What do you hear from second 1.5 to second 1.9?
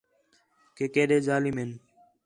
ہِن